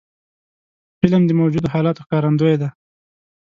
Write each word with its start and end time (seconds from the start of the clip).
فلم 0.99 1.21
د 1.27 1.31
موجودو 1.39 1.71
حالاتو 1.73 2.03
ښکارندوی 2.05 2.55
دی 2.61 2.69